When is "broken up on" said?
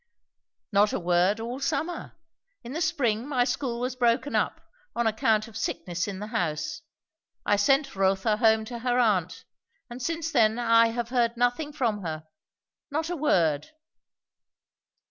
3.95-5.05